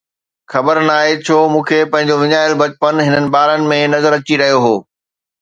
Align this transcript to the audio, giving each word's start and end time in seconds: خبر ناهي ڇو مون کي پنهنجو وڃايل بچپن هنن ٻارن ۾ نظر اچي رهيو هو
خبر 0.51 0.75
ناهي 0.87 1.13
ڇو 1.25 1.37
مون 1.51 1.63
کي 1.69 1.79
پنهنجو 1.91 2.15
وڃايل 2.21 2.53
بچپن 2.61 2.93
هنن 3.05 3.25
ٻارن 3.33 3.61
۾ 3.73 3.79
نظر 3.95 4.11
اچي 4.19 4.33
رهيو 4.41 4.59
هو 4.65 4.75